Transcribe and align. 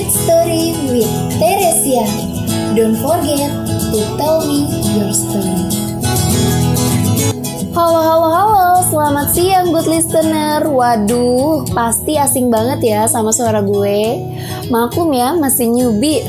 Hit 0.00 0.16
Story 0.16 0.72
with 0.88 1.12
Teresia. 1.36 2.08
Don't 2.72 2.96
forget 3.04 3.52
to 3.92 4.00
tell 4.16 4.40
me 4.48 4.64
your 4.96 5.12
story. 5.12 5.68
Halo, 7.76 8.00
halo, 8.00 8.28
halo, 8.32 8.80
selamat 8.88 9.28
siang 9.36 9.68
good 9.76 9.84
listener 9.84 10.64
Waduh, 10.64 11.68
pasti 11.76 12.16
asing 12.16 12.48
banget 12.48 12.80
ya 12.80 13.00
sama 13.12 13.28
suara 13.28 13.60
gue 13.60 14.24
Maklum 14.72 15.12
ya, 15.12 15.36
masih 15.36 15.68
newbie 15.68 16.24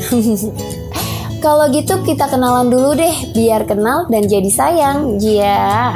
Kalau 1.44 1.72
gitu 1.72 1.96
kita 2.04 2.28
kenalan 2.28 2.68
dulu 2.68 2.92
deh, 2.92 3.32
biar 3.32 3.64
kenal 3.64 4.04
dan 4.12 4.28
jadi 4.28 4.52
sayang 4.52 5.16
Ya 5.16 5.40
yeah. 5.40 5.88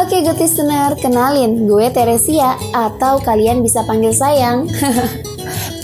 Oke 0.00 0.24
good 0.24 0.40
listener, 0.40 0.96
kenalin 0.96 1.68
gue 1.68 1.92
Teresia 1.92 2.56
Atau 2.72 3.20
kalian 3.20 3.60
bisa 3.60 3.84
panggil 3.84 4.16
sayang 4.16 4.64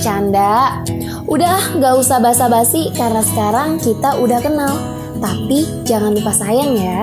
Canda 0.06 0.86
Udah, 1.26 1.82
gak 1.82 1.98
usah 1.98 2.22
basa-basi 2.22 2.94
karena 2.94 3.18
sekarang 3.26 3.82
kita 3.82 4.14
udah 4.22 4.38
kenal. 4.38 4.70
Tapi 5.18 5.82
jangan 5.82 6.14
lupa 6.14 6.30
sayang 6.30 6.78
ya. 6.78 7.02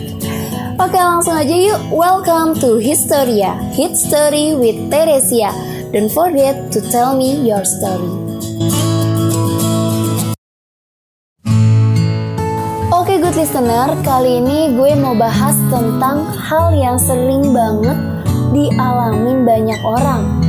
Oke 0.80 0.96
langsung 0.96 1.36
aja 1.36 1.52
yuk, 1.52 1.92
welcome 1.92 2.56
to 2.56 2.80
Historia. 2.80 3.52
Hit 3.76 4.00
Story 4.00 4.56
with 4.56 4.80
Teresia. 4.88 5.52
Don't 5.92 6.08
forget 6.08 6.72
to 6.72 6.80
tell 6.88 7.12
me 7.12 7.36
your 7.44 7.68
story. 7.68 8.08
Oke 12.96 13.20
good 13.20 13.36
listener, 13.36 13.92
kali 14.00 14.40
ini 14.40 14.72
gue 14.72 14.96
mau 14.96 15.12
bahas 15.12 15.60
tentang 15.68 16.32
hal 16.32 16.72
yang 16.72 16.96
sering 16.96 17.52
banget 17.52 18.00
dialamin 18.56 19.44
banyak 19.44 19.80
orang 19.84 20.41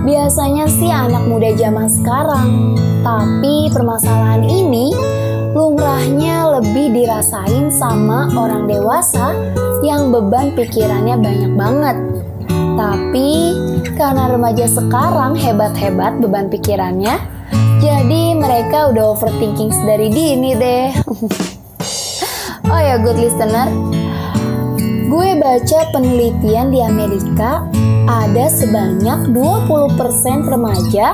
Biasanya 0.00 0.64
sih 0.64 0.88
anak 0.88 1.28
muda 1.28 1.52
zaman 1.56 1.84
sekarang 1.84 2.72
Tapi 3.04 3.68
permasalahan 3.68 4.44
ini 4.48 4.92
lumrahnya 5.50 6.60
lebih 6.60 6.94
dirasain 6.94 7.74
sama 7.74 8.30
orang 8.38 8.70
dewasa 8.70 9.34
yang 9.82 10.14
beban 10.14 10.54
pikirannya 10.54 11.16
banyak 11.18 11.52
banget. 11.58 11.96
Tapi 12.78 13.30
karena 13.98 14.30
remaja 14.30 14.66
sekarang 14.70 15.36
hebat-hebat 15.36 16.22
beban 16.22 16.48
pikirannya, 16.48 17.18
jadi 17.82 18.22
mereka 18.38 18.94
udah 18.94 19.16
overthinking 19.16 19.72
dari 19.84 20.08
dini 20.08 20.54
deh. 20.54 20.88
oh 22.72 22.80
ya 22.80 22.96
good 23.02 23.18
listener, 23.18 23.68
gue 25.10 25.34
baca 25.42 25.90
penelitian 25.90 26.70
di 26.70 26.78
Amerika 26.78 27.66
ada 28.06 28.46
sebanyak 28.46 29.34
20% 29.34 29.98
remaja 30.46 31.10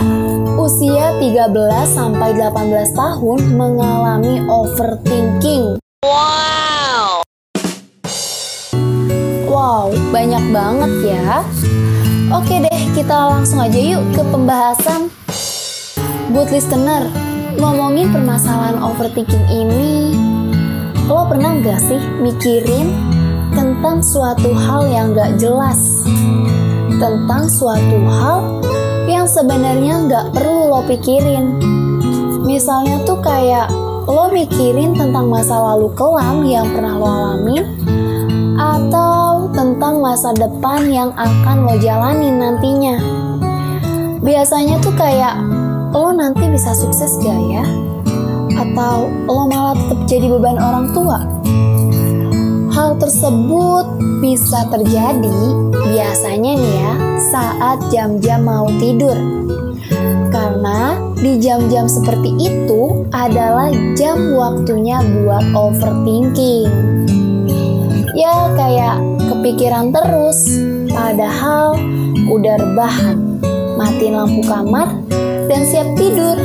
usia 0.61 1.17
13 1.17 1.97
sampai 1.97 2.37
18 2.37 2.93
tahun 2.93 3.39
mengalami 3.57 4.45
overthinking. 4.53 5.81
Wow. 6.05 7.25
Wow, 9.49 9.89
banyak 10.13 10.45
banget 10.53 10.93
ya. 11.17 11.41
Oke 12.37 12.61
deh, 12.69 12.81
kita 12.93 13.17
langsung 13.33 13.65
aja 13.65 13.81
yuk 13.81 14.05
ke 14.13 14.21
pembahasan. 14.29 15.09
Good 16.37 16.53
listener, 16.53 17.09
ngomongin 17.57 18.13
permasalahan 18.13 18.77
overthinking 18.77 19.47
ini, 19.49 20.13
lo 21.09 21.25
pernah 21.33 21.57
gak 21.65 21.81
sih 21.81 22.03
mikirin 22.21 23.06
tentang 23.57 24.05
suatu 24.05 24.53
hal 24.53 24.85
yang 24.93 25.17
gak 25.17 25.41
jelas? 25.41 26.05
tentang 26.97 27.45
suatu 27.45 27.99
hal 28.09 28.41
yang 29.07 29.29
sebenarnya 29.29 30.09
nggak 30.09 30.27
perlu 30.33 30.73
lo 30.73 30.81
pikirin. 30.89 31.61
Misalnya 32.43 33.05
tuh 33.05 33.21
kayak 33.21 33.69
lo 34.07 34.33
mikirin 34.33 34.97
tentang 34.97 35.29
masa 35.29 35.59
lalu 35.61 35.93
kelam 35.93 36.47
yang 36.47 36.67
pernah 36.73 36.95
lo 36.97 37.07
alami, 37.07 37.59
atau 38.57 39.51
tentang 39.53 40.01
masa 40.01 40.33
depan 40.33 40.89
yang 40.89 41.11
akan 41.15 41.69
lo 41.69 41.75
jalani 41.77 42.33
nantinya. 42.33 42.97
Biasanya 44.25 44.81
tuh 44.81 44.95
kayak 44.97 45.37
lo 45.93 46.11
nanti 46.17 46.49
bisa 46.49 46.73
sukses 46.73 47.19
gak 47.21 47.41
ya? 47.53 47.65
Atau 48.57 49.13
lo 49.29 49.45
malah 49.45 49.77
tetap 49.77 50.01
jadi 50.09 50.27
beban 50.33 50.57
orang 50.57 50.97
tua? 50.97 51.36
Hal 52.77 53.01
tersebut 53.01 53.89
bisa 54.21 54.69
terjadi 54.69 55.41
biasanya 55.73 56.53
nih 56.61 56.75
ya 56.77 56.93
saat 57.33 57.81
jam-jam 57.89 58.45
mau 58.45 58.69
tidur. 58.77 59.17
Karena 60.29 61.01
di 61.17 61.41
jam-jam 61.41 61.89
seperti 61.89 62.37
itu 62.37 63.09
adalah 63.17 63.73
jam 63.97 64.37
waktunya 64.37 65.01
buat 65.01 65.57
overthinking. 65.57 66.69
Ya 68.13 68.53
kayak 68.53 69.01
kepikiran 69.25 69.97
terus, 69.97 70.45
padahal 70.93 71.81
udah 72.29 72.61
rebahan, 72.61 73.41
matiin 73.81 74.21
lampu 74.21 74.45
kamar, 74.45 74.93
dan 75.49 75.65
siap 75.65 75.97
tidur. 75.97 76.37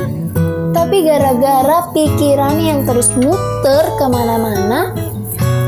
Tapi 0.72 1.04
gara-gara 1.04 1.92
pikiran 1.92 2.56
yang 2.56 2.88
terus 2.88 3.12
muter 3.20 3.84
ke 4.00 4.06
mana-mana, 4.08 4.96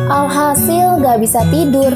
alhasil 0.09 0.99
gak 0.99 1.19
bisa 1.21 1.43
tidur. 1.51 1.91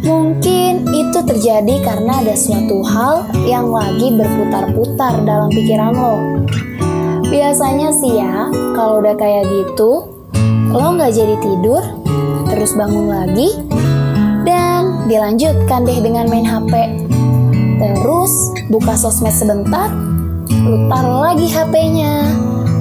Mungkin 0.00 0.88
itu 0.90 1.18
terjadi 1.22 1.74
karena 1.84 2.24
ada 2.24 2.34
suatu 2.34 2.80
hal 2.82 3.28
yang 3.44 3.68
lagi 3.68 4.10
berputar-putar 4.16 5.22
dalam 5.28 5.52
pikiran 5.52 5.92
lo. 5.92 6.16
Biasanya 7.28 7.94
sih 7.94 8.18
ya, 8.18 8.50
kalau 8.74 9.04
udah 9.04 9.14
kayak 9.14 9.46
gitu, 9.46 10.08
lo 10.72 10.88
gak 10.98 11.14
jadi 11.14 11.36
tidur, 11.38 11.82
terus 12.50 12.74
bangun 12.74 13.06
lagi, 13.06 13.54
dan 14.42 15.06
dilanjutkan 15.06 15.86
deh 15.86 16.00
dengan 16.02 16.26
main 16.26 16.48
HP. 16.48 16.72
Terus 17.78 18.32
buka 18.66 18.98
sosmed 18.98 19.36
sebentar, 19.36 19.92
lo 20.50 20.90
taruh 20.90 21.22
lagi 21.22 21.46
HP-nya, 21.46 22.34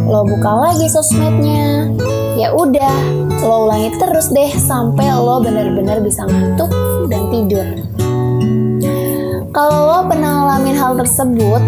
lo 0.10 0.26
buka 0.26 0.72
lagi 0.72 0.88
sosmednya, 0.90 1.94
ya 2.40 2.56
udah 2.56 2.96
lo 3.44 3.68
ulangi 3.68 3.92
terus 4.00 4.32
deh 4.32 4.48
sampai 4.56 5.12
lo 5.12 5.44
bener-bener 5.44 6.00
bisa 6.00 6.24
ngantuk 6.24 6.72
dan 7.12 7.28
tidur. 7.28 7.68
Kalau 9.52 9.80
lo 9.92 10.00
pernah 10.08 10.32
ngalamin 10.40 10.78
hal 10.80 10.96
tersebut 10.96 11.60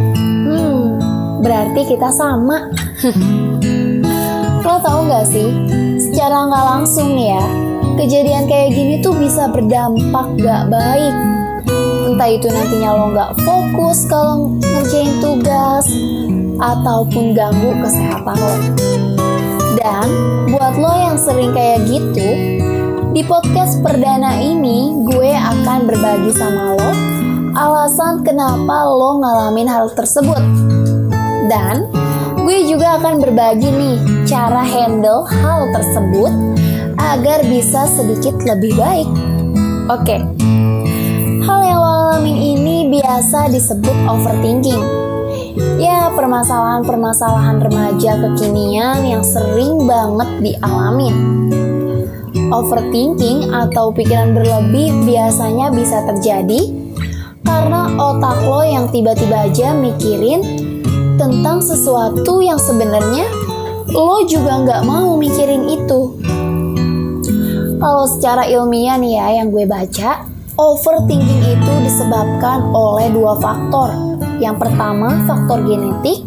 hmm 0.48 1.02
berarti 1.44 1.82
kita 1.92 2.08
sama. 2.16 2.72
Lo 4.62 4.78
tau 4.80 5.10
gak 5.10 5.26
sih 5.26 5.50
secara 5.98 6.46
nggak 6.48 6.66
langsung 6.70 7.18
ya 7.18 7.42
kejadian 7.98 8.46
kayak 8.46 8.78
gini 8.78 9.02
tuh 9.02 9.12
bisa 9.18 9.50
berdampak 9.50 10.38
gak 10.40 10.70
baik. 10.70 11.16
Entah 12.08 12.30
itu 12.30 12.48
nantinya 12.48 12.90
lo 12.94 13.06
nggak 13.12 13.32
fokus 13.42 14.06
kalau 14.06 14.54
ngerjain 14.62 15.18
tugas 15.20 15.90
ataupun 16.62 17.34
ganggu 17.34 17.74
kesehatan 17.82 18.38
lo 18.38 18.56
dan 19.82 20.06
buat 20.54 20.78
lo 20.78 20.94
yang 20.94 21.18
sering 21.18 21.58
kayak 21.58 21.90
gitu, 21.90 22.30
di 23.18 23.26
podcast 23.26 23.82
perdana 23.82 24.38
ini 24.38 24.94
gue 25.10 25.34
akan 25.34 25.90
berbagi 25.90 26.32
sama 26.38 26.78
lo 26.78 26.92
alasan 27.58 28.22
kenapa 28.22 28.86
lo 28.86 29.20
ngalamin 29.20 29.66
hal 29.66 29.90
tersebut. 29.98 30.40
Dan 31.50 31.90
gue 32.46 32.70
juga 32.70 33.02
akan 33.02 33.26
berbagi 33.26 33.68
nih 33.74 33.98
cara 34.30 34.62
handle 34.62 35.26
hal 35.26 35.74
tersebut 35.74 36.32
agar 37.02 37.42
bisa 37.50 37.90
sedikit 37.90 38.38
lebih 38.46 38.78
baik. 38.78 39.10
Oke. 39.90 40.22
Hal 41.42 41.60
yang 41.66 41.82
lo 41.82 41.92
alamin 42.14 42.38
ini 42.38 42.78
biasa 43.02 43.50
disebut 43.50 43.98
overthinking 44.06 45.11
Ya, 45.76 46.08
permasalahan-permasalahan 46.16 47.60
remaja 47.60 48.16
kekinian 48.16 49.04
yang 49.04 49.20
sering 49.20 49.84
banget 49.84 50.30
dialami. 50.40 51.12
Overthinking 52.52 53.52
atau 53.52 53.92
pikiran 53.92 54.32
berlebih 54.32 54.92
biasanya 55.04 55.72
bisa 55.72 56.04
terjadi 56.08 56.72
karena 57.44 57.92
otak 58.00 58.44
lo 58.48 58.64
yang 58.64 58.88
tiba-tiba 58.92 59.52
aja 59.52 59.76
mikirin 59.76 60.40
tentang 61.20 61.60
sesuatu 61.60 62.40
yang 62.40 62.60
sebenarnya 62.60 63.28
lo 63.92 64.24
juga 64.28 64.64
nggak 64.64 64.82
mau 64.88 65.20
mikirin 65.20 65.68
itu. 65.68 66.16
Kalau 67.82 68.06
secara 68.08 68.48
ilmiah 68.48 68.96
nih 68.96 69.20
ya 69.20 69.28
yang 69.42 69.52
gue 69.52 69.68
baca, 69.68 70.24
overthinking 70.56 71.44
itu 71.60 71.74
disebabkan 71.84 72.72
oleh 72.72 73.10
dua 73.12 73.36
faktor 73.42 74.11
yang 74.42 74.58
pertama, 74.58 75.22
faktor 75.30 75.62
genetik, 75.64 76.26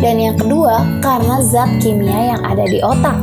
dan 0.00 0.16
yang 0.16 0.34
kedua, 0.40 0.80
karena 1.04 1.44
zat 1.44 1.68
kimia 1.84 2.34
yang 2.34 2.40
ada 2.40 2.64
di 2.64 2.80
otak. 2.80 3.14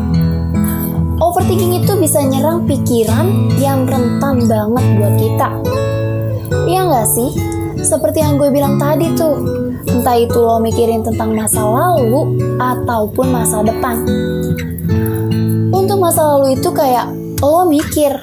Overthinking 1.18 1.81
itu 1.81 1.98
bisa 1.98 2.22
nyerang 2.22 2.69
pikiran 2.69 3.50
yang 3.57 3.89
rentan 3.89 4.45
banget 4.45 4.86
buat 5.01 5.13
kita. 5.18 5.50
Iya 6.69 6.86
nggak 6.86 7.07
sih? 7.10 7.34
Seperti 7.81 8.22
yang 8.22 8.38
gue 8.38 8.54
bilang 8.54 8.78
tadi 8.78 9.10
tuh, 9.18 9.42
entah 9.89 10.13
itu 10.13 10.38
lo 10.38 10.62
mikirin 10.62 11.01
tentang 11.01 11.33
masa 11.33 11.66
lalu 11.66 12.38
ataupun 12.62 13.25
masa 13.33 13.66
depan. 13.66 14.06
Untuk 15.74 15.98
masa 15.98 16.38
lalu 16.38 16.62
itu 16.62 16.69
kayak 16.69 17.10
lo 17.42 17.66
mikir, 17.66 18.22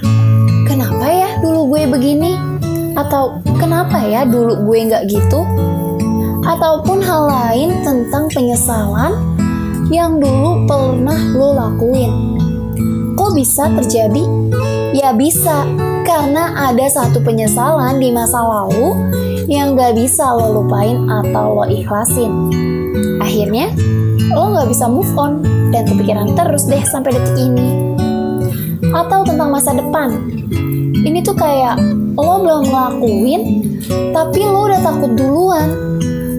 kenapa 0.71 1.05
ya 1.11 1.29
dulu 1.43 1.75
gue 1.75 1.91
begini? 1.91 2.39
Atau 2.95 3.43
kenapa 3.59 4.07
ya 4.07 4.23
dulu 4.23 4.71
gue 4.71 4.79
nggak 4.87 5.11
gitu? 5.11 5.43
Ataupun 6.45 7.01
hal 7.01 7.25
lain 7.25 7.81
tentang 7.81 8.29
penyesalan 8.29 9.17
yang 9.89 10.21
dulu 10.21 10.69
pernah 10.69 11.17
lo 11.33 11.57
lakuin. 11.57 12.13
Kok 13.17 13.33
bisa 13.33 13.73
terjadi? 13.81 14.25
Ya 14.93 15.17
bisa, 15.17 15.65
karena 16.05 16.53
ada 16.71 16.87
satu 16.87 17.19
penyesalan 17.25 17.97
di 17.97 18.13
masa 18.13 18.45
lalu 18.45 18.93
yang 19.49 19.73
gak 19.75 19.97
bisa 19.97 20.25
lo 20.37 20.63
lupain 20.63 21.09
atau 21.09 21.63
lo 21.63 21.65
ikhlasin. 21.67 22.53
Akhirnya, 23.25 23.73
lo 24.31 24.53
gak 24.53 24.69
bisa 24.69 24.85
move 24.85 25.11
on 25.17 25.41
dan 25.73 25.89
kepikiran 25.89 26.37
terus 26.37 26.69
deh 26.69 26.85
sampai 26.85 27.17
detik 27.17 27.41
ini. 27.41 27.97
Atau 28.93 29.25
tentang 29.25 29.49
masa 29.49 29.73
depan. 29.75 30.29
Ini 31.05 31.25
tuh 31.25 31.37
kayak 31.37 31.81
lo 32.15 32.41
belum 32.41 32.69
ngelakuin, 32.69 33.43
tapi 34.13 34.41
lo 34.45 34.71
udah 34.71 34.81
takut 34.85 35.13
duluan. 35.17 35.94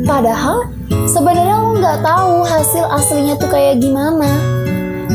Padahal 0.06 0.70
sebenarnya 1.10 1.58
lo 1.58 1.82
nggak 1.82 2.00
tahu 2.06 2.46
hasil 2.46 2.86
aslinya 2.94 3.34
tuh 3.42 3.50
kayak 3.50 3.82
gimana. 3.82 4.30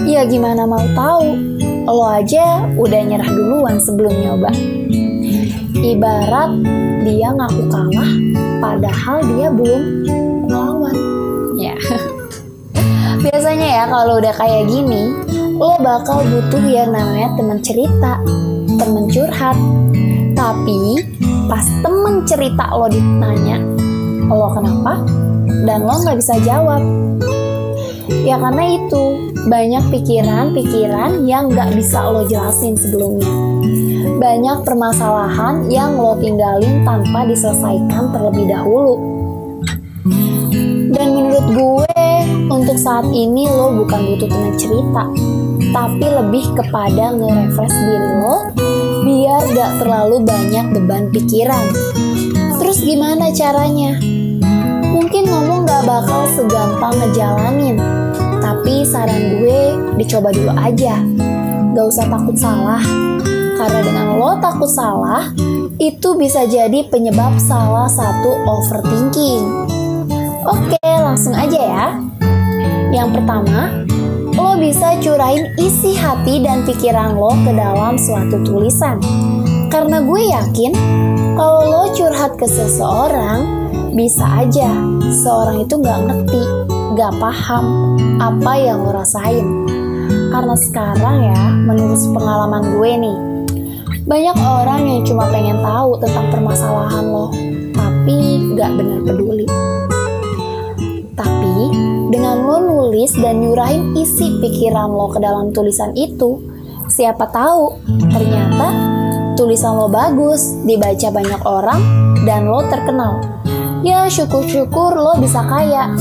Ya 0.03 0.27
gimana 0.27 0.67
mau 0.67 0.83
tahu? 0.99 1.39
Lo 1.87 2.03
aja 2.11 2.67
udah 2.75 3.01
nyerah 3.07 3.31
duluan 3.31 3.79
sebelum 3.79 4.11
nyoba. 4.11 4.51
Ibarat 5.79 6.51
dia 7.07 7.31
ngaku 7.31 7.63
kalah, 7.71 8.13
padahal 8.59 9.19
dia 9.31 9.49
belum 9.55 9.83
ngelawan. 10.51 10.97
Ya. 11.55 11.79
Biasanya 13.25 13.69
ya 13.71 13.85
kalau 13.87 14.19
udah 14.19 14.35
kayak 14.35 14.75
gini, 14.75 15.07
lo 15.55 15.79
bakal 15.79 16.27
butuh 16.27 16.67
yang 16.67 16.91
namanya 16.91 17.31
teman 17.39 17.59
cerita, 17.63 18.19
temen 18.67 19.07
curhat. 19.07 19.57
Tapi 20.35 20.99
pas 21.47 21.67
temen 21.85 22.27
cerita 22.27 22.65
lo 22.75 22.89
ditanya, 22.91 23.61
lo 24.29 24.49
kenapa? 24.53 25.01
Dan 25.65 25.87
lo 25.87 25.95
nggak 26.03 26.19
bisa 26.21 26.35
jawab. 26.45 26.83
Ya 28.27 28.37
karena 28.37 28.77
itu, 28.77 29.33
banyak 29.47 29.85
pikiran-pikiran 29.95 31.25
yang 31.25 31.49
nggak 31.55 31.79
bisa 31.79 32.11
lo 32.11 32.27
jelasin 32.27 32.75
sebelumnya. 32.75 33.31
Banyak 34.21 34.67
permasalahan 34.67 35.71
yang 35.73 35.97
lo 35.97 36.19
tinggalin 36.19 36.85
tanpa 36.85 37.25
diselesaikan 37.25 38.13
terlebih 38.13 38.51
dahulu. 38.51 38.95
Dan 40.91 41.07
menurut 41.17 41.47
gue, 41.55 42.03
untuk 42.51 42.77
saat 42.77 43.07
ini 43.15 43.47
lo 43.47 43.73
bukan 43.79 44.01
butuh 44.11 44.29
teman 44.29 44.55
cerita, 44.59 45.05
tapi 45.71 46.03
lebih 46.03 46.45
kepada 46.59 47.15
nge-refresh 47.15 47.77
diri 47.79 48.11
lo 48.21 48.37
biar 49.01 49.43
gak 49.55 49.73
terlalu 49.81 50.17
banyak 50.27 50.67
beban 50.77 51.09
pikiran. 51.15 51.67
Terus 52.71 52.87
gimana 52.87 53.35
caranya? 53.35 53.99
Mungkin 54.95 55.27
ngomong 55.27 55.67
gak 55.67 55.91
bakal 55.91 56.23
segampang 56.31 57.03
ngejalanin, 57.03 57.75
tapi 58.39 58.87
saran 58.87 59.43
gue 59.43 59.75
dicoba 59.99 60.31
dulu 60.31 60.55
aja. 60.55 61.03
Gak 61.75 61.87
usah 61.91 62.07
takut 62.07 62.39
salah, 62.39 62.79
karena 63.59 63.81
dengan 63.83 64.07
lo 64.23 64.39
takut 64.39 64.71
salah, 64.71 65.35
itu 65.83 66.15
bisa 66.15 66.47
jadi 66.47 66.87
penyebab 66.87 67.43
salah 67.43 67.91
satu 67.91 68.39
overthinking. 68.47 69.67
Oke, 70.47 70.79
langsung 70.79 71.35
aja 71.35 71.59
ya. 71.59 71.87
Yang 72.95 73.19
pertama, 73.19 73.83
lo 74.31 74.55
bisa 74.63 74.95
curahin 75.03 75.59
isi 75.59 75.99
hati 75.99 76.39
dan 76.39 76.63
pikiran 76.63 77.19
lo 77.19 77.35
ke 77.35 77.51
dalam 77.51 77.99
suatu 77.99 78.39
tulisan. 78.47 79.03
Karena 79.67 79.99
gue 80.07 80.23
yakin, 80.23 80.73
kalau 81.37 81.63
lo 81.67 81.83
curhat 81.95 82.35
ke 82.39 82.47
seseorang, 82.47 83.71
bisa 83.95 84.47
aja 84.47 84.71
seorang 85.11 85.67
itu 85.67 85.75
gak 85.83 86.01
ngerti, 86.07 86.43
gak 86.95 87.13
paham 87.19 87.97
apa 88.19 88.53
yang 88.59 88.83
lo 88.83 88.91
rasain. 88.95 89.47
Karena 90.31 90.55
sekarang 90.59 91.17
ya, 91.31 91.43
menurut 91.67 91.99
pengalaman 92.15 92.63
gue 92.75 92.91
nih, 92.99 93.19
banyak 94.07 94.37
orang 94.39 94.83
yang 94.87 95.03
cuma 95.07 95.27
pengen 95.31 95.59
tahu 95.63 95.99
tentang 96.03 96.27
permasalahan 96.35 97.05
lo, 97.07 97.31
tapi 97.75 98.19
gak 98.59 98.71
benar 98.75 99.01
peduli. 99.07 99.47
Tapi 101.15 101.57
dengan 102.11 102.37
lo 102.47 102.57
nulis 102.59 103.15
dan 103.19 103.43
nyurahin 103.43 103.95
isi 103.95 104.39
pikiran 104.43 104.91
lo 104.91 105.11
ke 105.15 105.19
dalam 105.23 105.55
tulisan 105.55 105.95
itu, 105.95 106.43
siapa 106.91 107.27
tahu 107.31 107.79
ternyata 108.11 108.99
tulisan 109.41 109.73
lo 109.73 109.89
bagus, 109.89 110.61
dibaca 110.69 111.09
banyak 111.09 111.41
orang, 111.49 111.81
dan 112.29 112.45
lo 112.45 112.61
terkenal. 112.69 113.25
Ya 113.81 114.05
syukur-syukur 114.05 114.93
lo 114.93 115.17
bisa 115.17 115.41
kaya. 115.49 115.97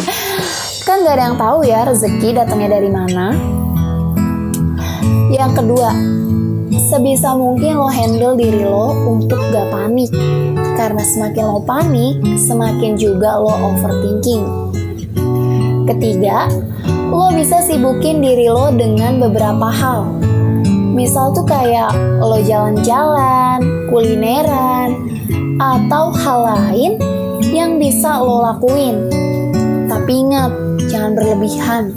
kan 0.86 1.06
gak 1.06 1.14
ada 1.14 1.24
yang 1.30 1.38
tahu 1.38 1.62
ya 1.62 1.86
rezeki 1.86 2.34
datangnya 2.34 2.82
dari 2.82 2.90
mana. 2.90 3.38
Yang 5.30 5.62
kedua, 5.62 5.94
sebisa 6.90 7.38
mungkin 7.38 7.78
lo 7.78 7.86
handle 7.86 8.34
diri 8.34 8.66
lo 8.66 8.98
untuk 9.06 9.38
gak 9.54 9.70
panik. 9.70 10.10
Karena 10.74 11.06
semakin 11.06 11.44
lo 11.46 11.62
panik, 11.62 12.18
semakin 12.34 12.98
juga 12.98 13.38
lo 13.38 13.54
overthinking. 13.70 14.42
Ketiga, 15.86 16.50
lo 17.14 17.30
bisa 17.30 17.62
sibukin 17.62 18.18
diri 18.18 18.50
lo 18.50 18.74
dengan 18.74 19.22
beberapa 19.22 19.70
hal. 19.70 20.18
Misal 21.00 21.32
tuh 21.32 21.48
kayak 21.48 21.96
lo 22.20 22.36
jalan-jalan, 22.44 23.88
kulineran, 23.88 25.08
atau 25.56 26.12
hal 26.12 26.40
lain 26.44 27.00
yang 27.48 27.80
bisa 27.80 28.20
lo 28.20 28.44
lakuin. 28.44 29.08
Tapi 29.88 30.28
ingat, 30.28 30.52
jangan 30.92 31.16
berlebihan. 31.16 31.96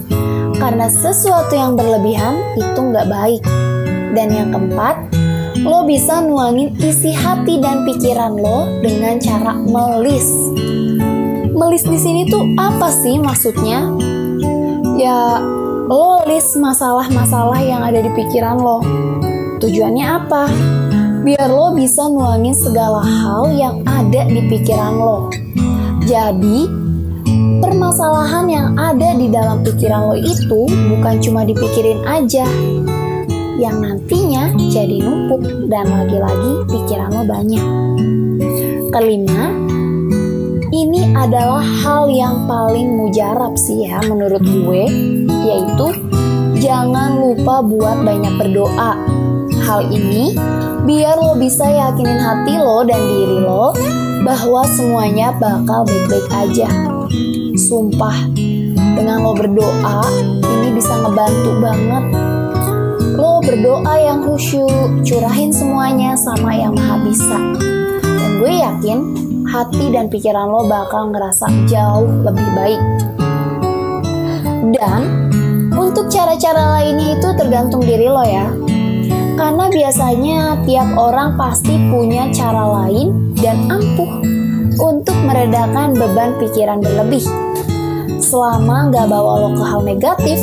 Karena 0.56 0.88
sesuatu 0.88 1.52
yang 1.52 1.76
berlebihan 1.76 2.56
itu 2.56 2.80
nggak 2.80 3.12
baik. 3.12 3.44
Dan 4.16 4.32
yang 4.32 4.56
keempat, 4.56 5.12
lo 5.68 5.84
bisa 5.84 6.24
nuangin 6.24 6.72
isi 6.80 7.12
hati 7.12 7.60
dan 7.60 7.84
pikiran 7.84 8.40
lo 8.40 8.72
dengan 8.80 9.20
cara 9.20 9.52
melis. 9.52 10.32
Melis 11.52 11.84
di 11.84 12.00
sini 12.00 12.32
tuh 12.32 12.56
apa 12.56 12.88
sih 12.88 13.20
maksudnya? 13.20 13.84
Ya, 14.96 15.44
lo 15.88 16.24
list 16.24 16.56
masalah-masalah 16.56 17.60
yang 17.60 17.84
ada 17.84 18.00
di 18.00 18.12
pikiran 18.16 18.56
lo. 18.56 18.80
Tujuannya 19.60 20.06
apa? 20.06 20.48
Biar 21.24 21.48
lo 21.52 21.76
bisa 21.76 22.08
nuangin 22.08 22.56
segala 22.56 23.04
hal 23.04 23.52
yang 23.56 23.84
ada 23.88 24.28
di 24.28 24.42
pikiran 24.48 24.96
lo. 24.96 25.28
Jadi, 26.04 26.68
permasalahan 27.64 28.46
yang 28.52 28.68
ada 28.76 29.16
di 29.16 29.28
dalam 29.32 29.64
pikiran 29.64 30.12
lo 30.12 30.16
itu 30.20 30.68
bukan 30.68 31.16
cuma 31.24 31.48
dipikirin 31.48 32.04
aja, 32.04 32.48
yang 33.56 33.80
nantinya 33.80 34.52
jadi 34.72 35.00
numpuk 35.00 35.68
dan 35.72 35.88
lagi-lagi 35.88 36.68
pikiran 36.68 37.12
lo 37.12 37.24
banyak. 37.24 37.68
Kelima, 38.92 39.63
ini 40.74 41.14
adalah 41.14 41.62
hal 41.62 42.10
yang 42.10 42.50
paling 42.50 42.98
mujarab 42.98 43.54
sih 43.54 43.86
ya 43.86 44.02
menurut 44.10 44.42
gue, 44.42 44.84
yaitu 45.30 45.88
jangan 46.58 47.22
lupa 47.22 47.62
buat 47.62 48.02
banyak 48.02 48.34
berdoa. 48.42 48.98
Hal 49.70 49.94
ini 49.94 50.34
biar 50.90 51.22
lo 51.22 51.38
bisa 51.38 51.70
yakinin 51.70 52.18
hati 52.18 52.58
lo 52.58 52.82
dan 52.82 52.98
diri 53.06 53.38
lo 53.46 53.78
bahwa 54.26 54.66
semuanya 54.74 55.38
bakal 55.38 55.86
baik-baik 55.86 56.28
aja. 56.34 56.70
Sumpah, 57.54 58.34
dengan 58.98 59.22
lo 59.22 59.38
berdoa, 59.38 60.02
ini 60.42 60.74
bisa 60.74 60.98
ngebantu 61.06 61.52
banget 61.62 62.06
lo 63.14 63.46
berdoa 63.46 63.94
yang 64.02 64.26
khusyuk, 64.26 65.06
curahin 65.06 65.54
semuanya 65.54 66.18
sama 66.18 66.58
yang 66.58 66.74
maha 66.74 66.98
bisa. 67.06 67.38
Dan 68.02 68.42
gue 68.42 68.54
yakin 68.58 69.00
hati 69.54 69.94
dan 69.94 70.10
pikiran 70.10 70.50
lo 70.50 70.66
bakal 70.66 71.14
ngerasa 71.14 71.46
jauh 71.70 72.10
lebih 72.26 72.48
baik. 72.58 72.82
Dan 74.74 75.30
untuk 75.78 76.10
cara-cara 76.10 76.82
lainnya 76.82 77.22
itu 77.22 77.30
tergantung 77.38 77.86
diri 77.86 78.10
lo 78.10 78.26
ya. 78.26 78.50
Karena 79.38 79.70
biasanya 79.70 80.58
tiap 80.66 80.90
orang 80.98 81.38
pasti 81.38 81.78
punya 81.94 82.34
cara 82.34 82.66
lain 82.82 83.38
dan 83.38 83.70
ampuh 83.70 84.10
untuk 84.82 85.18
meredakan 85.22 85.94
beban 85.94 86.34
pikiran 86.42 86.82
berlebih. 86.82 87.22
Selama 88.18 88.90
nggak 88.90 89.06
bawa 89.06 89.34
lo 89.38 89.50
ke 89.54 89.64
hal 89.70 89.82
negatif, 89.86 90.42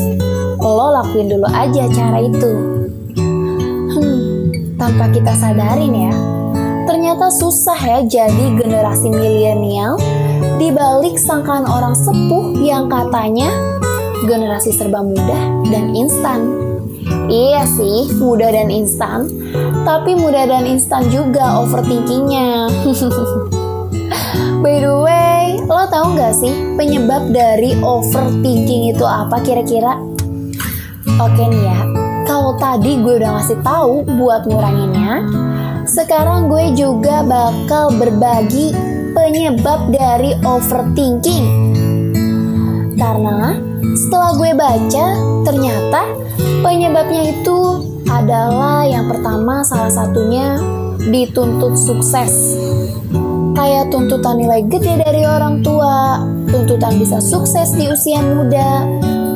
lo 0.62 0.94
lakuin 0.94 1.26
dulu 1.34 1.50
aja 1.50 1.90
cara 1.90 2.22
itu. 2.22 2.52
Hmm, 3.90 4.18
tanpa 4.78 5.10
kita 5.10 5.34
sadarin 5.34 5.94
ya, 5.98 6.14
ternyata 6.90 7.30
susah 7.30 7.78
ya 7.78 8.02
jadi 8.02 8.58
generasi 8.58 9.14
milenial 9.14 9.94
dibalik 10.58 11.14
sangkaan 11.22 11.62
orang 11.62 11.94
sepuh 11.94 12.50
yang 12.58 12.90
katanya 12.90 13.54
generasi 14.26 14.74
serba 14.74 14.98
mudah 14.98 15.70
dan 15.70 15.94
instan. 15.94 16.50
Iya 17.30 17.62
sih, 17.62 18.10
mudah 18.18 18.50
dan 18.50 18.74
instan, 18.74 19.30
tapi 19.86 20.18
mudah 20.18 20.50
dan 20.50 20.66
instan 20.66 21.06
juga 21.14 21.62
overthinkingnya. 21.62 22.66
By 24.66 24.82
the 24.82 24.94
way, 24.98 25.62
lo 25.70 25.86
tau 25.94 26.10
gak 26.18 26.34
sih 26.42 26.74
penyebab 26.74 27.30
dari 27.30 27.78
overthinking 27.78 28.90
itu 28.90 29.06
apa 29.06 29.38
kira-kira? 29.46 29.94
Oke 31.22 31.42
nih 31.46 31.62
ya, 31.70 31.80
kalau 32.26 32.58
tadi 32.58 32.98
gue 32.98 33.14
udah 33.22 33.38
ngasih 33.38 33.62
tahu 33.62 34.02
buat 34.18 34.42
nguranginnya, 34.50 35.22
sekarang 35.90 36.46
gue 36.46 36.70
juga 36.78 37.26
bakal 37.26 37.90
berbagi 37.98 38.70
penyebab 39.10 39.90
dari 39.90 40.38
overthinking. 40.46 41.46
Karena 42.94 43.58
setelah 43.98 44.30
gue 44.38 44.50
baca, 44.54 45.06
ternyata 45.42 46.02
penyebabnya 46.62 47.34
itu 47.34 47.58
adalah 48.06 48.86
yang 48.86 49.10
pertama 49.10 49.66
salah 49.66 49.90
satunya 49.90 50.62
dituntut 51.10 51.74
sukses 51.74 52.54
kayak 53.58 53.90
tuntutan 53.90 54.38
nilai 54.38 54.62
gede 54.70 55.02
dari 55.02 55.26
orang 55.26 55.58
tua, 55.60 56.22
tuntutan 56.48 57.02
bisa 57.02 57.18
sukses 57.18 57.74
di 57.74 57.90
usia 57.90 58.22
muda, 58.22 58.86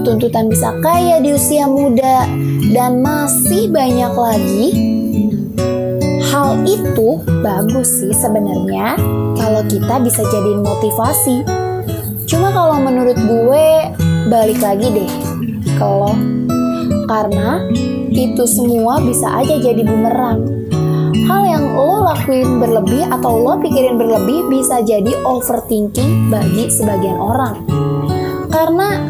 tuntutan 0.06 0.46
bisa 0.46 0.70
kaya 0.80 1.18
di 1.18 1.34
usia 1.34 1.66
muda, 1.66 2.24
dan 2.70 3.02
masih 3.02 3.68
banyak 3.74 4.14
lagi. 4.14 5.03
Hal 6.44 6.60
itu 6.68 7.24
bagus 7.40 8.04
sih 8.04 8.12
sebenarnya 8.12 9.00
kalau 9.40 9.64
kita 9.64 9.96
bisa 10.04 10.20
jadiin 10.28 10.60
motivasi. 10.60 11.40
Cuma 12.28 12.52
kalau 12.52 12.84
menurut 12.84 13.16
gue 13.16 13.66
balik 14.28 14.60
lagi 14.60 14.92
deh 14.92 15.12
ke 15.64 15.86
lo. 15.88 16.12
Karena 17.08 17.64
itu 18.12 18.44
semua 18.44 19.00
bisa 19.00 19.40
aja 19.40 19.56
jadi 19.56 19.88
bumerang 19.88 20.68
hal 21.24 21.42
yang 21.48 21.64
lo 21.72 22.04
lakuin 22.12 22.60
berlebih 22.60 23.08
atau 23.08 23.40
lo 23.40 23.56
pikirin 23.64 23.96
berlebih 23.96 24.44
bisa 24.52 24.84
jadi 24.84 25.16
overthinking 25.24 26.28
bagi 26.28 26.68
sebagian 26.68 27.16
orang. 27.16 27.64
Karena 28.52 29.00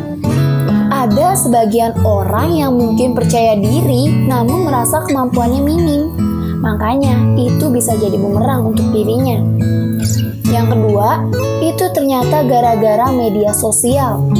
ada 0.94 1.34
sebagian 1.34 1.98
orang 2.06 2.54
yang 2.54 2.78
mungkin 2.78 3.18
percaya 3.18 3.58
diri 3.58 4.30
namun 4.30 4.70
merasa 4.70 5.02
kemampuannya 5.02 5.60
minim. 5.66 6.33
Makanya 6.64 7.36
itu 7.36 7.68
bisa 7.68 7.92
jadi 8.00 8.16
bumerang 8.16 8.72
untuk 8.72 8.88
dirinya. 8.96 9.36
Yang 10.48 10.66
kedua, 10.72 11.28
itu 11.60 11.84
ternyata 11.92 12.48
gara-gara 12.48 13.12
media 13.12 13.52
sosial. 13.52 14.32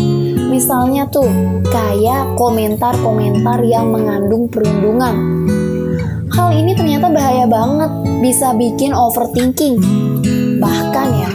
Misalnya 0.49 1.05
tuh, 1.13 1.29
kayak 1.69 2.41
komentar-komentar 2.41 3.61
yang 3.67 3.93
mengandung 3.93 4.49
perundungan 4.49 5.45
Hal 6.35 6.51
ini 6.51 6.75
ternyata 6.75 7.15
bahaya 7.15 7.47
banget, 7.47 7.91
bisa 8.19 8.51
bikin 8.59 8.91
overthinking. 8.91 9.79
Bahkan 10.59 11.09
ya, 11.15 11.31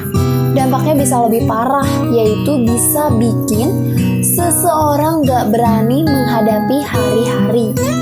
dampaknya 0.60 1.00
bisa 1.00 1.24
lebih 1.24 1.48
parah, 1.48 1.88
yaitu 2.12 2.60
bisa 2.68 3.08
bikin 3.16 3.96
seseorang 4.20 5.24
gak 5.24 5.56
berani 5.56 6.04
menghadapi 6.04 6.84
hari-hari. 6.84 7.99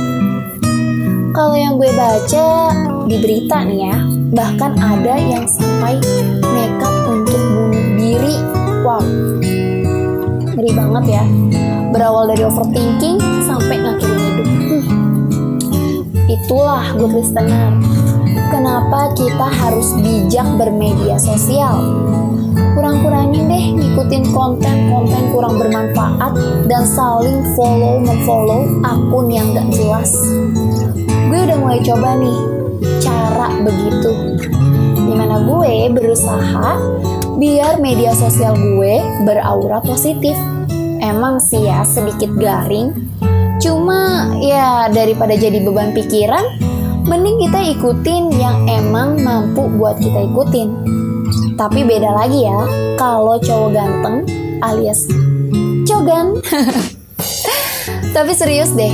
Kalau 1.38 1.54
yang 1.54 1.78
gue 1.78 1.94
baca 1.94 2.74
di 3.06 3.22
berita 3.22 3.62
nih 3.62 3.86
ya, 3.86 4.02
bahkan 4.34 4.74
ada 4.82 5.22
yang 5.22 5.46
sampai 5.46 6.02
nekat 6.42 6.96
untuk 7.06 7.38
bunuh 7.38 7.88
diri. 7.94 8.42
Wow, 8.82 9.06
ngeri 10.58 10.72
banget 10.74 11.22
ya. 11.22 11.24
Berawal 11.94 12.34
dari 12.34 12.42
overthinking 12.42 13.22
sampai 13.46 13.78
ngakhirin 13.78 14.18
hidup. 14.18 14.50
Hmm 14.50 14.84
Itulah 16.26 16.98
good 16.98 17.14
listener. 17.14 17.70
Kenapa 18.50 19.14
kita 19.14 19.48
harus 19.62 19.94
bijak 20.02 20.50
bermedia 20.58 21.22
sosial? 21.22 21.86
Kurang-kurangin 22.74 23.46
deh 23.46 23.66
ngikutin 23.78 24.34
konten-konten 24.34 25.30
kurang 25.30 25.62
bermanfaat 25.62 26.34
dan 26.66 26.82
saling 26.82 27.46
follow-memfollow 27.54 28.82
akun 28.82 29.30
yang 29.30 29.54
gak 29.54 29.70
jelas. 29.70 30.18
Gue 31.28 31.40
udah 31.44 31.58
mulai 31.60 31.80
coba 31.84 32.16
nih 32.16 32.40
cara 33.04 33.48
begitu. 33.64 34.12
Di 34.96 35.14
mana 35.16 35.44
gue 35.44 35.92
berusaha 35.92 36.80
biar 37.38 37.80
media 37.84 38.16
sosial 38.16 38.56
gue 38.56 38.96
beraura 39.28 39.84
positif. 39.84 40.36
Emang 40.98 41.38
sih 41.38 41.62
ya 41.62 41.86
sedikit 41.86 42.34
garing, 42.42 42.90
Cuma 43.58 44.32
ya 44.38 44.86
daripada 44.94 45.34
jadi 45.34 45.66
beban 45.66 45.90
pikiran, 45.90 46.62
mending 47.10 47.50
kita 47.50 47.74
ikutin 47.74 48.30
yang 48.38 48.70
emang 48.70 49.18
mampu 49.18 49.66
buat 49.82 49.98
kita 49.98 50.30
ikutin. 50.30 50.70
Tapi 51.58 51.82
beda 51.82 52.14
lagi 52.14 52.46
ya, 52.46 52.60
kalau 53.02 53.42
cowok 53.42 53.70
ganteng 53.74 54.18
alias 54.62 55.10
cogan. 55.90 56.38
Tapi 58.16 58.32
serius 58.34 58.72
deh, 58.74 58.92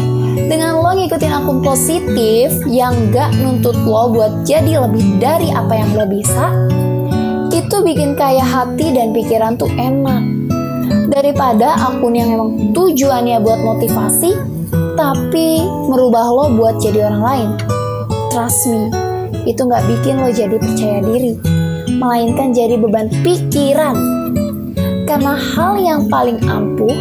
dengan 0.49 0.81
lo 0.81 0.91
ngikutin 0.93 1.31
akun 1.31 1.61
positif 1.63 2.49
yang 2.67 3.13
gak 3.13 3.33
nuntut 3.39 3.77
lo 3.85 4.11
buat 4.11 4.43
jadi 4.43 4.83
lebih 4.83 5.21
dari 5.21 5.53
apa 5.53 5.73
yang 5.77 5.95
lo 5.95 6.05
bisa, 6.09 6.51
itu 7.53 7.75
bikin 7.85 8.17
kayak 8.17 8.45
hati 8.45 8.91
dan 8.91 9.13
pikiran 9.13 9.55
tuh 9.55 9.69
enak. 9.77 10.21
Daripada 11.13 11.77
akun 11.77 12.17
yang 12.17 12.33
emang 12.35 12.73
tujuannya 12.73 13.37
buat 13.45 13.61
motivasi, 13.61 14.33
tapi 14.97 15.61
merubah 15.87 16.25
lo 16.33 16.45
buat 16.57 16.81
jadi 16.81 17.07
orang 17.13 17.23
lain. 17.23 17.49
Trust 18.33 18.65
me, 18.65 18.89
itu 19.45 19.61
nggak 19.61 19.85
bikin 19.87 20.19
lo 20.19 20.29
jadi 20.33 20.57
percaya 20.57 20.99
diri, 21.05 21.37
melainkan 22.01 22.49
jadi 22.51 22.81
beban 22.81 23.13
pikiran. 23.21 23.95
Karena 25.05 25.37
hal 25.37 25.77
yang 25.77 26.09
paling 26.09 26.41
ampuh 26.49 26.95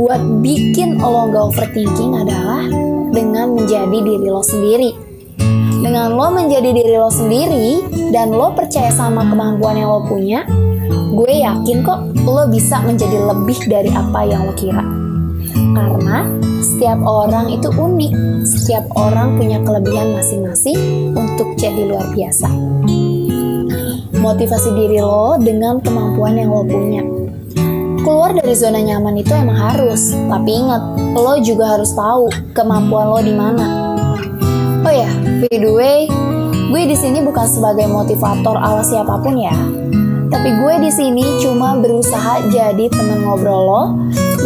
buat 0.00 0.40
bikin 0.40 0.96
lo 0.96 1.28
nggak 1.28 1.44
overthinking 1.52 2.16
adalah 2.16 2.64
dengan 3.12 3.52
menjadi 3.52 3.98
diri 4.00 4.28
lo 4.32 4.40
sendiri. 4.40 4.96
Dengan 5.84 6.16
lo 6.16 6.32
menjadi 6.32 6.72
diri 6.72 6.96
lo 6.96 7.12
sendiri 7.12 7.84
dan 8.08 8.32
lo 8.32 8.56
percaya 8.56 8.88
sama 8.88 9.28
kemampuan 9.28 9.76
yang 9.76 9.92
lo 9.92 10.00
punya, 10.08 10.48
gue 11.12 11.44
yakin 11.44 11.84
kok 11.84 12.16
lo 12.24 12.48
bisa 12.48 12.80
menjadi 12.80 13.12
lebih 13.28 13.60
dari 13.68 13.92
apa 13.92 14.24
yang 14.24 14.48
lo 14.48 14.56
kira. 14.56 14.80
Karena 15.76 16.24
setiap 16.64 17.00
orang 17.04 17.52
itu 17.52 17.68
unik, 17.68 18.12
setiap 18.48 18.88
orang 18.96 19.36
punya 19.36 19.60
kelebihan 19.60 20.16
masing-masing 20.16 21.12
untuk 21.12 21.60
jadi 21.60 21.92
luar 21.92 22.08
biasa. 22.16 22.48
Motivasi 24.16 24.68
diri 24.72 25.00
lo 25.04 25.36
dengan 25.36 25.76
kemampuan 25.84 26.40
yang 26.40 26.48
lo 26.48 26.64
punya. 26.64 27.19
Keluar 28.00 28.32
dari 28.32 28.56
zona 28.56 28.80
nyaman 28.80 29.20
itu 29.20 29.28
emang 29.36 29.60
harus, 29.60 30.16
tapi 30.16 30.56
ingat, 30.56 30.82
lo 31.12 31.36
juga 31.44 31.76
harus 31.76 31.92
tahu 31.92 32.32
kemampuan 32.56 33.12
lo 33.12 33.20
di 33.20 33.34
mana. 33.36 33.66
Oh 34.80 34.88
ya, 34.88 35.12
by 35.44 35.52
the 35.52 35.68
way, 35.68 36.08
gue 36.72 36.82
di 36.88 36.96
sini 36.96 37.20
bukan 37.20 37.44
sebagai 37.44 37.84
motivator 37.92 38.56
ala 38.56 38.80
siapa 38.80 39.20
pun 39.20 39.36
ya, 39.36 39.52
tapi 40.32 40.48
gue 40.48 40.74
di 40.80 40.90
sini 40.90 41.44
cuma 41.44 41.76
berusaha 41.76 42.40
jadi 42.48 42.88
teman 42.88 43.20
ngobrol 43.20 43.60
lo 43.68 43.82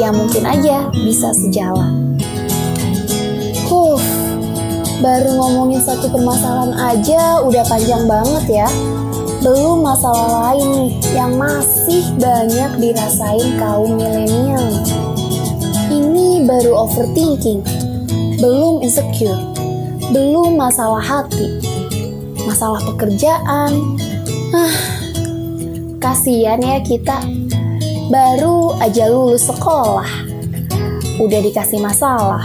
yang 0.03 0.19
mungkin 0.19 0.43
aja 0.51 0.91
bisa 0.91 1.31
sejalan. 1.31 2.19
Huh, 3.71 4.03
baru 4.99 5.31
ngomongin 5.31 5.79
satu 5.79 6.11
permasalahan 6.11 6.75
aja 6.75 7.39
udah 7.47 7.63
panjang 7.71 8.03
banget 8.11 8.67
ya. 8.67 8.69
Belum 9.45 9.85
masalah 9.85 10.57
lain 10.57 10.97
yang 11.13 11.37
masih 11.37 12.09
banyak 12.17 12.81
dirasain 12.81 13.61
kaum 13.61 13.93
milenial. 14.01 14.65
Ini 15.93 16.49
baru 16.49 16.89
overthinking, 16.89 17.61
belum 18.41 18.81
insecure, 18.81 19.37
belum 20.17 20.57
masalah 20.57 21.05
hati, 21.05 21.61
masalah 22.49 22.81
pekerjaan. 22.89 24.01
Ah, 24.57 24.77
kasihan 26.01 26.65
ya 26.65 26.81
kita 26.81 27.21
Baru 28.05 28.77
aja 28.85 29.09
lulus 29.09 29.49
sekolah, 29.49 30.05
udah 31.17 31.41
dikasih 31.41 31.81
masalah. 31.81 32.45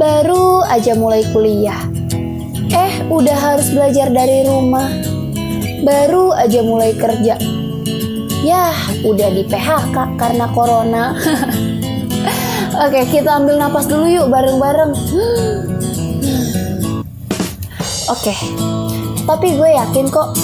Baru 0.00 0.64
aja 0.64 0.96
mulai 0.96 1.28
kuliah, 1.28 1.76
eh 2.72 3.04
udah 3.12 3.36
harus 3.36 3.68
belajar 3.68 4.08
dari 4.08 4.48
rumah. 4.48 4.88
Baru 5.82 6.30
aja 6.30 6.62
mulai 6.62 6.94
kerja, 6.94 7.34
yah 8.46 8.76
udah 9.02 9.28
di 9.34 9.42
PHK 9.50 10.14
karena 10.14 10.46
corona. 10.54 11.18
Oke, 12.86 13.02
kita 13.10 13.42
ambil 13.42 13.58
napas 13.58 13.90
dulu 13.90 14.06
yuk 14.06 14.30
bareng-bareng. 14.30 14.94
Oke, 18.14 18.34
Tapi 19.26 19.58
gue 19.58 19.70
yakin 19.74 20.06
kok 20.06 20.38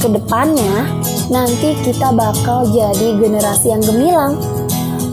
ke 0.00 0.08
depannya 0.08 0.88
nanti 1.28 1.76
kita 1.84 2.08
bakal 2.16 2.64
jadi 2.72 3.12
generasi 3.20 3.68
yang 3.68 3.84
gemilang. 3.84 4.40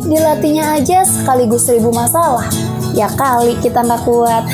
Dilatihnya 0.07 0.79
aja 0.79 1.03
sekaligus 1.03 1.67
seribu 1.67 1.91
masalah. 1.91 2.47
Ya 2.95 3.11
kali 3.11 3.59
kita 3.59 3.83
nggak 3.83 4.07
kuat. 4.07 4.47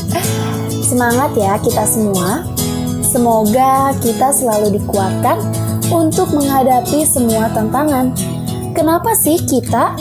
Semangat 0.88 1.36
ya 1.36 1.60
kita 1.60 1.84
semua. 1.84 2.53
Semoga 3.14 3.94
kita 4.02 4.34
selalu 4.34 4.74
dikuatkan 4.82 5.38
untuk 5.86 6.34
menghadapi 6.34 7.06
semua 7.06 7.46
tantangan. 7.54 8.10
Kenapa 8.74 9.14
sih 9.14 9.38
kita? 9.38 9.94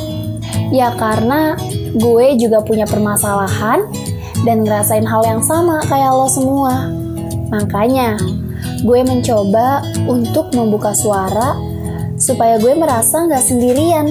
Ya 0.73 0.97
karena 0.97 1.53
gue 1.93 2.33
juga 2.41 2.65
punya 2.65 2.89
permasalahan 2.89 3.85
dan 4.49 4.65
ngerasain 4.65 5.05
hal 5.05 5.21
yang 5.29 5.45
sama 5.45 5.85
kayak 5.85 6.09
lo 6.09 6.25
semua. 6.25 6.89
Makanya, 7.53 8.17
gue 8.81 8.99
mencoba 9.05 9.85
untuk 10.09 10.49
membuka 10.57 10.97
suara 10.97 11.53
supaya 12.17 12.57
gue 12.57 12.73
merasa 12.73 13.29
nggak 13.29 13.45
sendirian, 13.45 14.09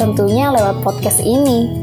tentunya 0.00 0.48
lewat 0.56 0.80
podcast 0.80 1.20
ini. 1.20 1.77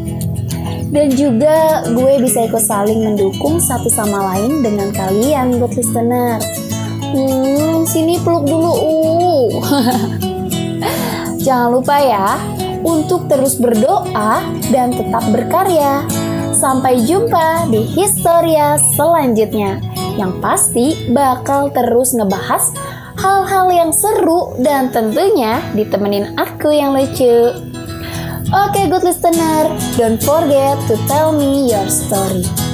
Dan 0.90 1.08
juga 1.14 1.86
gue 1.90 2.14
bisa 2.22 2.46
ikut 2.46 2.62
saling 2.62 3.06
mendukung 3.06 3.58
satu 3.62 3.90
sama 3.90 4.34
lain 4.34 4.62
dengan 4.62 4.90
kalian, 4.94 5.58
good 5.58 5.74
listener. 5.78 6.38
Hmm, 7.02 7.86
sini 7.88 8.20
peluk 8.22 8.46
dulu. 8.46 8.74
Uh. 8.82 9.50
Jangan 11.46 11.70
lupa 11.78 11.96
ya, 12.02 12.42
untuk 12.82 13.30
terus 13.30 13.58
berdoa 13.62 14.42
dan 14.74 14.94
tetap 14.94 15.26
berkarya. 15.30 16.06
Sampai 16.56 17.04
jumpa 17.04 17.68
di 17.68 17.84
Historia 17.84 18.80
selanjutnya 18.96 19.84
yang 20.16 20.40
pasti 20.40 21.12
bakal 21.12 21.68
terus 21.76 22.16
ngebahas 22.16 22.72
hal-hal 23.20 23.68
yang 23.72 23.92
seru 23.92 24.56
dan 24.64 24.90
tentunya 24.92 25.60
ditemenin 25.76 26.36
aku 26.40 26.72
yang 26.72 26.96
lucu. 26.96 27.75
Oke, 28.54 28.70
okay, 28.70 28.90
good 28.90 29.04
listener, 29.04 29.66
don't 29.98 30.22
forget 30.22 30.78
to 30.88 30.96
tell 31.08 31.32
me 31.32 31.72
your 31.72 31.90
story. 31.90 32.65